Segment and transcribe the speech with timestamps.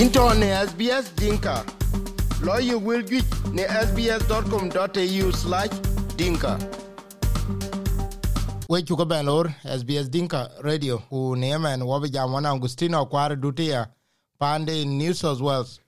[0.00, 1.64] into ne SBS Dinka.
[2.42, 5.68] Lawyer will get ne sbs.com.au slash
[6.16, 6.58] dinka.
[8.68, 13.86] We chuka ben lor SBS Dinka Radio ku nemen wabi jam wana Agustino kware dutia,
[14.40, 15.80] pande in New South Wales.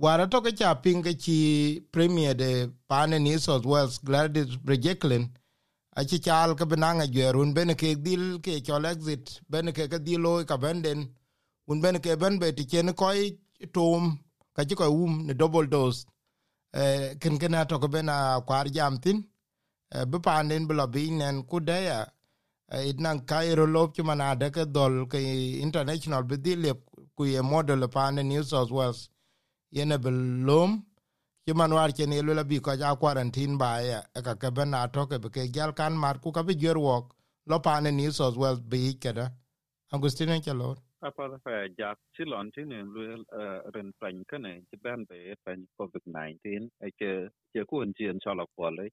[0.00, 5.28] Wara toke cha pinga chi premier de pande New South Wales, Gladys Berejiklian
[5.96, 9.98] aci caal ke benang ajuer un bene ke dil ke chol exit, bene ke ke
[10.02, 11.08] dil loy ka benden,
[11.68, 14.18] un bene ke ben be ti chen koy tom
[14.54, 16.06] ka ci koy um ne double dose.
[16.72, 19.24] E ken ken ato ko bena kwar jam tin
[19.94, 22.06] e be panden bla binen ku de ya
[22.88, 25.18] it nan kairo lop ci mana de ke dol ke
[25.60, 26.72] international be dile
[27.16, 29.08] ku ye model panen new south wales.
[29.72, 30.84] Yene be lom
[31.46, 34.50] ci man war ke yelo la bi ko ja quarantine ba ya e ka ke
[34.54, 37.14] bena to ke ke gal kan mar ku ka bi jerwok
[37.46, 39.32] lo panen new south wales bi ikeda
[39.92, 43.02] agustino chalo apa da fa jak silon tin en lu
[43.74, 47.12] ren pan kane ti ban be pan covid 19 e ke
[47.54, 48.86] ke ku en jien chala ko le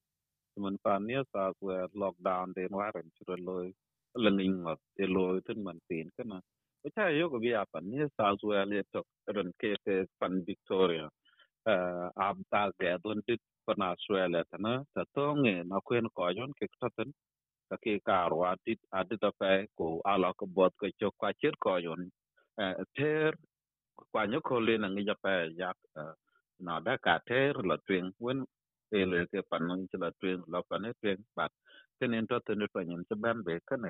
[0.64, 1.67] man pan ne sa ku
[2.02, 3.58] lockdown de wa ren chu lo
[4.23, 6.38] le ning ngot e lo tin man tin kana
[6.81, 9.02] ko cha yo ko bi apa ne sa ku le to
[9.36, 11.08] ren ke ke pan victoria
[12.27, 16.52] ab ta ge don dit pan australia tana ta to nge na kuen ko jon
[16.59, 17.09] ke taten
[17.69, 21.55] ka ke karo adit adit a pe ko ala ko bot ko chok ka chit
[21.63, 22.01] ko yon
[22.61, 23.31] eh, ter
[24.11, 26.13] kwa nyo ko le na ngi ja pe yak eh,
[26.65, 28.39] na da ka ter la twen wen
[28.99, 31.51] e le ke pan ngi la twen la pan e twen bat
[31.99, 33.89] ken en to ten to nyen che ban be ka na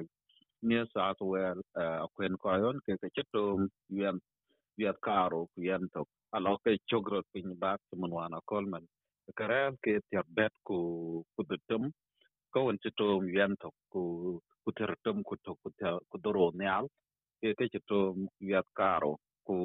[0.68, 1.42] ni sa to we
[1.82, 3.44] eh, a kwen ko yon ke ke chit to
[4.00, 4.18] yem
[4.84, 6.02] yat karo yem to
[6.36, 8.84] ala ke chogro pin bat mun wana kolman
[9.36, 10.78] karel ke tiak bet ku
[11.36, 11.84] ku dutum
[12.54, 14.02] ko won ci to yam to ku
[14.66, 16.86] ku ter tom ku to ku ter ku doro nyal
[17.42, 18.00] ke ke ci to
[18.54, 19.14] ya karo
[19.48, 19.58] ku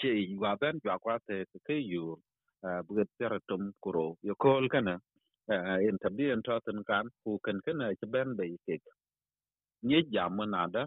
[0.00, 0.10] ci
[0.42, 2.06] wa ben ya kwa te ke yu
[2.86, 4.96] bu ter tom ku ro yo kol kana
[5.88, 8.76] en tabi en to ten kan, ku kan kana che ben be ke
[9.82, 10.86] ni jam na da,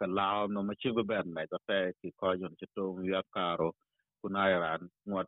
[0.00, 3.22] ka lao no ma ci ben me ta te ki ko yon che to ya
[3.34, 3.72] karo.
[4.22, 4.82] Ku na ran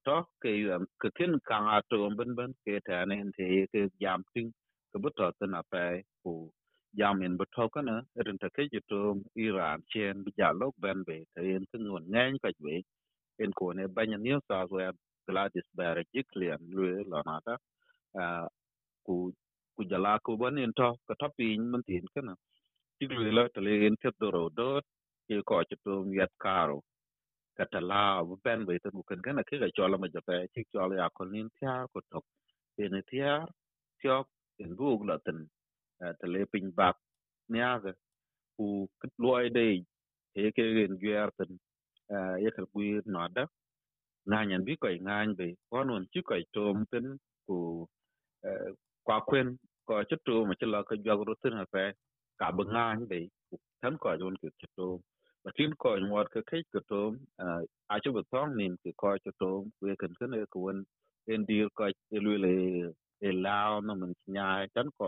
[0.06, 4.24] to, ke yu, ke kin kan ato ben ben, ke ta ne te ke jam
[4.34, 4.52] ting
[4.98, 6.50] ke buto tena pe ku
[6.98, 9.00] jamin bu to kana rin ta ke jito
[9.46, 12.82] iran chen bi jalo ben be te en tin ngon ngen ka be
[13.44, 14.92] en ko ne banya ni sa so ya
[15.28, 17.54] gladys bare jiklian lu la nata
[19.06, 19.16] ku
[19.76, 22.34] ku jala ku ban en to, ka to pin man tin kana
[22.98, 24.70] ti lu la te le en te do ro do,
[25.28, 26.78] ke ko jito yat karo
[27.58, 30.36] ka ta la bu ben be te ku kan kana ke ga chola ma jape
[30.54, 32.20] ti chola ya ko nin tia ko to
[32.82, 33.34] en tia
[34.00, 34.26] tiok
[34.62, 35.38] en bu la ten
[36.20, 36.96] ta le pin bak
[37.52, 37.92] niaga
[38.56, 38.66] ku
[39.00, 39.66] kit loy de
[40.34, 41.52] te ke gen gerten
[42.44, 43.44] ye ka gwir noda
[44.28, 47.06] nganyan bi koy ngany be konon ci koy tom ten
[47.46, 47.56] ku
[49.06, 49.48] kwa kwen
[49.86, 51.84] ko chất to ma ci la ka jagro tin fe
[52.40, 53.18] ka ba ngany be
[53.50, 54.86] ku tan ko jon ke ci to
[55.46, 57.00] lakin ko nyuat ka kai ka to
[57.92, 59.50] a ci ba tong nin ke ko ci to
[59.82, 60.78] we kan kan e ko won
[61.32, 61.84] en dir ko
[62.16, 62.54] e le le
[63.26, 65.06] e lao no man nya tan ko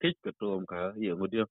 [0.00, 1.44] kich ka tom ka ye ngudio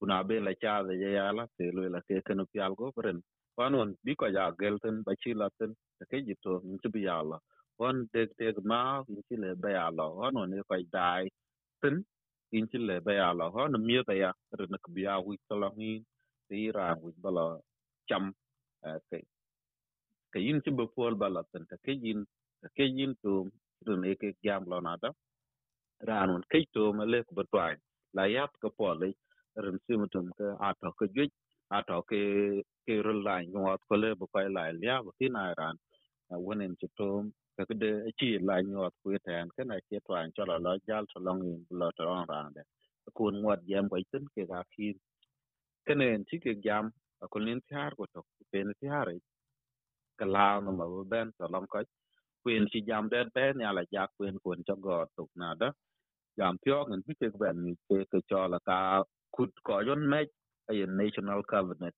[0.00, 3.18] kuna be la cha de ya la te le la ke kan pial go pren
[3.56, 5.72] panon bi ko ja gelten ba chi la ten
[6.10, 7.38] ke ji to min chi bi ya la
[7.86, 11.24] on de de ma in chi le ba ya la on ne ko dai
[11.82, 11.96] ten
[12.58, 15.36] in chi le ba ya la on mi ba ya ren ka bi ya wi
[15.48, 15.92] to la ni
[16.48, 17.44] ti ra wi ba la
[18.08, 18.24] cham
[19.10, 19.18] ke
[20.32, 22.20] ke yin chi bu pol ba la ten ke yin
[22.76, 23.32] ke yin to
[23.84, 25.10] dun eke ke jam lo nada
[26.08, 27.74] ranun kai to ma le ko batwai
[28.16, 29.10] la yap ko pole
[29.64, 31.30] ren simutum ka ato ko juj
[31.78, 32.20] ato ke
[32.86, 35.76] ke rul la nyot ko le bu kai la ya bu tin ran
[36.46, 37.08] wonen ci to
[37.56, 41.18] ka de chi la nyot ku tan ka na ci twan cho la jal to
[41.26, 42.62] long in lo to ran de
[43.18, 44.88] kun ngot jam ko tin ke ga ki
[45.86, 46.84] kenen chi ke jam
[47.32, 48.20] ko nin tiar ko to
[48.52, 49.08] pe ni tiar
[50.18, 51.78] ka la no ma ben to long ko
[52.46, 55.72] Quyền ci jam de ben ya la ja quyền kun cho go to na da
[56.38, 59.04] jam pio ngin bi ke ben ni ke ke cho la ka
[59.36, 60.20] kut ko yon me
[60.70, 61.94] a national Covenant.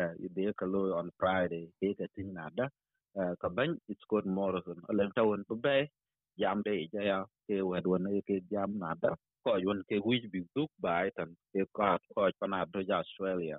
[0.00, 2.68] uh, de ka lo on friday ke ke tin na da
[3.16, 5.76] Cái ka ban it's good morrison alen tawon bu be
[6.38, 7.18] jam de ja ya
[7.48, 9.10] ke wed won ke jam na da
[9.44, 12.96] ko yon ke wij bi duk bai tan ke ko ko pa na do ja
[13.04, 13.58] australia.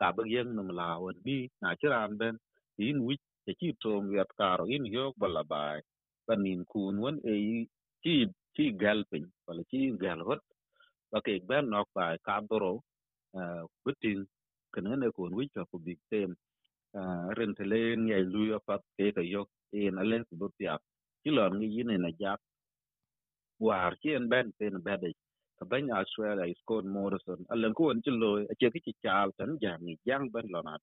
[0.00, 2.36] Ka ba yen num la won bi na chiran ben
[2.78, 5.80] in which te chi tom yat karo in yok bala bai
[6.28, 7.34] banin kun won e
[8.04, 8.16] chi
[8.56, 10.42] chi galpin wala chi gal hot
[11.12, 12.74] ba ke ben nok ba ka boro
[13.38, 14.20] eh, butin
[14.74, 16.32] kana ne kun wi ka ku big tem
[16.98, 17.82] eh, ren te le
[18.34, 20.74] lu yo pat ke ka yok e en ale bu pya
[21.22, 22.40] chi lon ngi yin na jak.
[23.66, 25.10] War chi en ben pen bede
[25.58, 27.40] ka ben australia kon morrison.
[27.52, 30.60] Alen ko chi chilo a che ki chi chal tan jam ni jang ben lo
[30.62, 30.78] na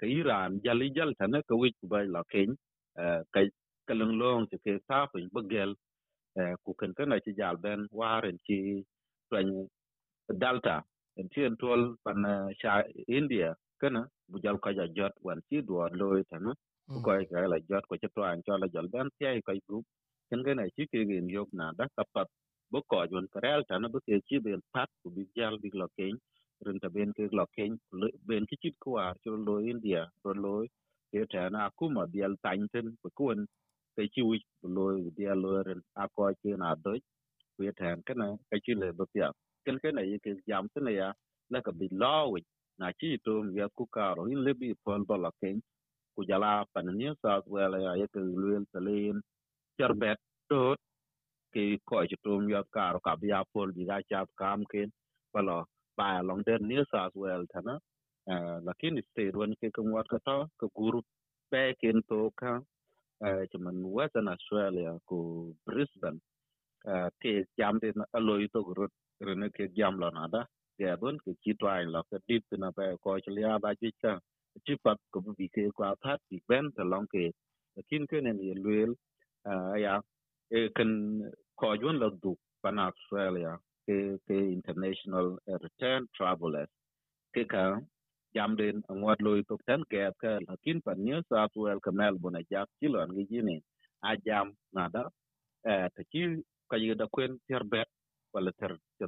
[0.00, 2.50] ka iran jali jal tan ka wi ku bai la ken
[3.34, 3.40] ka
[3.88, 5.72] ka leng long te ke sa pin bagel
[6.64, 8.58] ku ken ka na chi jal ben waren chi
[9.30, 9.48] twen
[10.34, 10.82] delta
[11.16, 12.24] en tien tol pan
[12.60, 16.44] sha india kana bu jal ka ja jot wan chi duor loy tan
[16.92, 19.82] ku ko ka la jot ko chi twan cho la jal ben ti ko gu
[20.30, 22.28] ken ga na chi ke gen yok na da ka pat
[22.72, 25.88] bu ko jon karel tan bu ke chi ben pat ku bi jal bi lo
[25.96, 26.14] ken
[26.64, 27.78] ren ta ben ke lo ken
[28.28, 28.90] ben ki chit ko
[29.24, 30.54] cho lo india ro lo
[31.12, 33.40] ke ta na ku bial tan ten ku kun
[33.96, 34.38] ke chi wi
[34.76, 34.86] lo
[35.16, 36.92] dia lo ren a ko chi na do
[37.56, 39.28] ku ta kana ka chi le bu pya
[39.64, 41.08] ken ke na ye ke jam tin ya
[41.52, 42.40] la ka bi lo wi
[42.80, 45.56] na chi to ya ku ka ro in le bi pol ba lo ken
[46.16, 49.18] ku jala pan ni sa wa la ya ke luel talen
[49.78, 50.18] charbet
[50.50, 50.78] tot
[51.54, 54.60] ke ko chi to ya ka ro ka bi ya pol bi ga cha kam
[54.72, 54.88] ken
[55.96, 57.80] ba long den New South well thana
[58.68, 60.18] lakini state wan ke ko wat ka
[60.60, 61.02] to guru
[61.50, 62.60] pe kin to ka
[63.52, 66.20] chaman western australia ko brisbane.
[67.22, 68.88] Ke jam de aloi to guru
[69.20, 70.44] rene ke jam la na da
[70.78, 74.18] ya bon ke chi twai la ke dip na pe ko chlia ba chi cha
[74.66, 77.32] chi pat ko bi ke kwa that bi ben ta long ke
[77.76, 78.92] lakin ke ne ye luel
[79.84, 80.00] ya
[80.50, 80.90] e kan
[81.60, 83.52] ko jun la du pan australia.
[83.86, 86.70] Ke international return travelers.
[87.34, 87.80] Ke ka
[88.34, 92.42] jam den ngot loy to tan ke ka lakin pan new south wales ka melbourne
[92.50, 93.58] ja chi lo ngi jini
[94.08, 95.04] a jam na da.
[95.70, 96.22] Eh ta chi
[96.70, 97.88] ka yi da kwen ter bet
[98.34, 99.06] wala ter te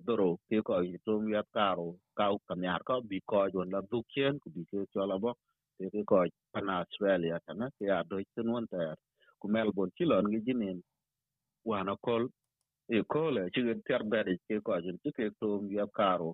[0.51, 1.89] ke ko yi to mi karo
[2.19, 5.19] kau kam yar ko bi ko jon la du chen ku bi ke cho la
[5.19, 5.33] bo.
[5.79, 8.97] Te ke ko pan australia tan ke a do tin won ter.
[9.41, 10.71] Ku melbourne chi lo ngi jini
[11.67, 12.29] wana kol
[12.89, 15.49] e kole ci gen ter bede ke ko jin ci ke to
[15.79, 16.31] ya karo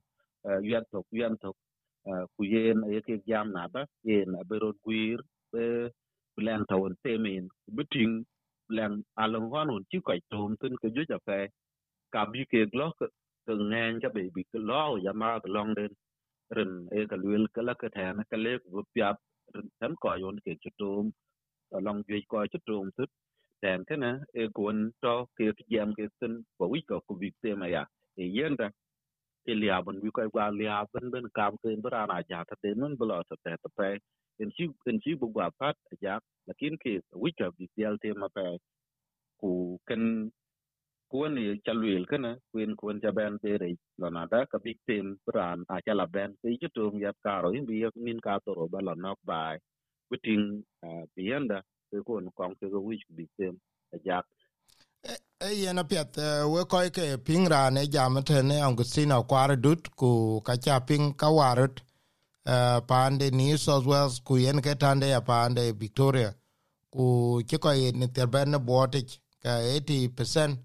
[0.72, 1.50] yan to yan to
[2.36, 5.20] ku yen ye ke jam na ba yen be ro guir
[5.52, 5.64] be
[6.46, 8.14] len to won temin biting
[8.76, 8.92] len
[9.22, 11.40] alon wan un ci ko to tin ke ju ja fe
[12.14, 13.06] ka bi ke glo ke
[13.70, 15.92] ngang ja be bi ke lo ya ma long den
[16.56, 19.16] rin e ka luel ke la ke ta na ke le bu pyap
[19.54, 20.90] ren tan ko yon ke ci to
[21.86, 22.76] long ju ko ci to
[23.64, 24.10] den kana
[24.42, 27.84] e gon to ke jam ke cái ko wi ko ku bi te ma ya
[28.22, 28.68] e yenda
[29.50, 32.56] e lia bên wi ko gwa lia ben ben kam ke bra na ja ta
[32.62, 33.90] te nun blo ta te ta pe
[34.42, 36.14] en chi en chi bu gwa pat ja
[36.48, 38.46] lakin ke wi ko bi tel te ma pe
[39.40, 39.52] ku
[39.88, 40.04] ken
[41.12, 43.70] kuon ni chalwil kana kuin kuon ja ben te re
[44.00, 47.12] lo na da ka big tem bran a cha la ben ke ju tum ya
[47.24, 47.76] ka ro in bi
[48.06, 49.56] min ka to ro ba lo nok bai
[50.10, 50.46] biting
[51.14, 51.24] bi
[51.94, 53.54] ke kuon kong ke wi bi tem
[54.04, 54.22] ja
[55.46, 56.16] e yen apiet
[56.50, 61.28] we koy ke ping rane jam tene Augustina kwar dut, ku ka cha ping ka
[61.30, 61.82] warut
[62.88, 66.34] pande New South Wales, ku yen ke tande ya pande Victoria.
[66.90, 70.58] Ku ke ko ni terben botic ka 80%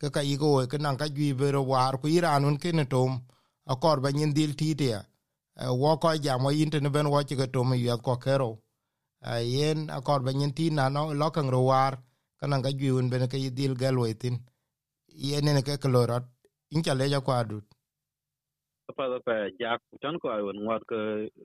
[0.00, 3.22] ke ka yigo ke nan ka jwi bero war, ku iranun ke ne tom,
[3.66, 5.04] akor ba nyin dil titia
[5.56, 8.58] wo ko jam wo yinte ne ben wo ke tom yu ko kero
[9.54, 11.92] yen akor ba nyen tin na no lokang ro war
[12.40, 14.36] kana ga jwiun ben ke yidil galwe tin
[15.14, 16.24] yene ne ke klorat
[16.70, 17.64] in incha leja kwa dut.
[18.96, 21.00] Pa da pa jak tan ko ayun ngat ke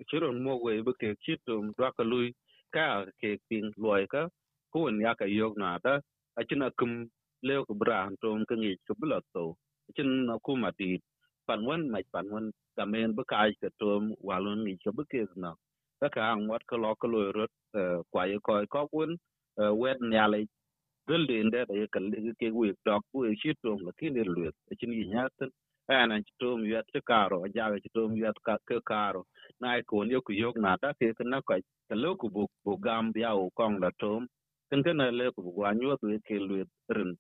[0.10, 2.34] chiron mo go be ke chitum dwa ka lui,
[2.74, 4.28] ka ke pin loy ka,
[4.74, 6.00] kun ya ka yog na da,
[6.40, 7.08] a china kum
[7.42, 9.56] leo ko bran tom ke ngi ko bla to.
[9.96, 11.00] Chin na ku ma ti
[11.48, 15.04] pan wan mai pan wan ka men be kai ka tom walun ngi ko be
[15.12, 15.54] ke na
[16.02, 17.52] ka ka ang wat ko lo ko lo rot
[18.12, 19.12] kwa ye ko ko kun
[19.82, 20.40] wet nya le
[21.08, 24.24] dil de nda de ka le ke wi dok wi e shi tom la ne
[24.36, 24.42] lu
[24.72, 25.50] e chin yi nyatan
[25.90, 29.22] ana to mi yat ka karo ja ga to mi yat ka ke karo
[29.62, 31.56] na ko ne ku yok na ta ke na ka
[31.90, 34.22] ta lo ku bu bu gam bia o kong la tom
[34.70, 36.56] ken ken le ku bu wa nyu tu ke lu
[36.96, 37.12] rin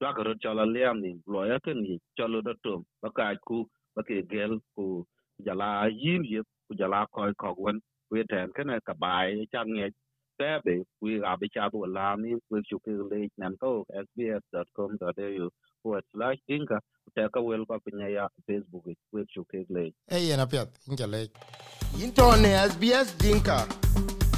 [0.00, 2.54] ta ka ro cha la le am ni lo ya ken ni cha lo da
[2.64, 3.58] tom ba ka ku
[3.94, 4.84] ba ke gel ku
[5.46, 5.70] jala
[6.02, 7.80] yin ye ku jala ko ko wen.
[8.10, 9.90] We ten ken ka bai cha nge.
[10.38, 13.84] Te be we ga be cha bu la ni we chu ke le nan to
[14.04, 15.48] sbs.com.au
[15.82, 16.78] forward slash inga.
[17.14, 19.92] Te ka wel pa pinya ya facebook we chu ke le.
[20.10, 21.28] E yena pet inja le.
[22.02, 23.58] Into ne sbs dinka.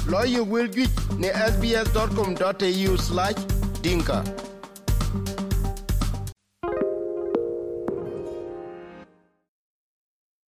[0.07, 3.39] Lawyer will get ne sbs.com.au slash
[3.81, 4.23] dinka.